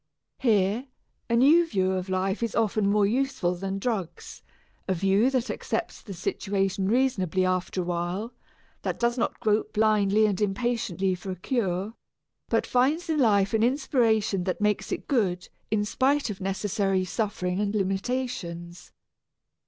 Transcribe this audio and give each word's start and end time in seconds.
Here, 0.39 0.87
a 1.29 1.35
new 1.35 1.67
view 1.67 1.91
of 1.91 2.09
life 2.09 2.41
is 2.41 2.55
often 2.55 2.89
more 2.89 3.05
useful 3.05 3.53
than 3.53 3.77
drugs, 3.77 4.41
a 4.87 4.95
view 4.95 5.29
that 5.29 5.51
accepts 5.51 6.01
the 6.01 6.15
situation 6.15 6.87
reasonably 6.87 7.45
after 7.45 7.81
a 7.83 7.85
while, 7.85 8.33
that 8.81 8.99
does 8.99 9.15
not 9.15 9.39
grope 9.39 9.73
blindly 9.73 10.25
and 10.25 10.41
impatiently 10.41 11.13
for 11.13 11.29
a 11.29 11.35
cure, 11.35 11.93
but 12.49 12.65
finds 12.65 13.11
in 13.11 13.19
life 13.19 13.53
an 13.53 13.61
inspiration 13.61 14.45
that 14.45 14.59
makes 14.59 14.91
it 14.91 15.07
good 15.07 15.49
in 15.69 15.85
spite 15.85 16.31
of 16.31 16.41
necessary 16.41 17.05
suffering 17.05 17.59
and 17.59 17.75
limitations. 17.75 18.91